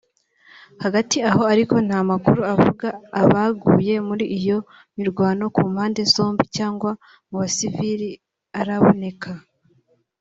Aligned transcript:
Hagati 0.83 1.17
aho 1.29 1.41
ariko 1.53 1.75
nta 1.87 1.99
makuru 2.09 2.41
avuga 2.53 2.87
ababa 3.19 3.45
baguye 3.45 3.95
muri 4.07 4.25
iyo 4.37 4.57
mirwano 4.95 5.43
ku 5.55 5.61
mpande 5.71 6.01
zombi 6.13 6.45
cyangwa 6.57 6.91
mu 7.29 7.35
basivili 7.41 8.09
araboneka 8.59 9.31